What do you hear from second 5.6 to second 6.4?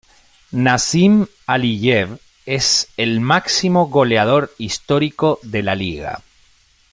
la liga.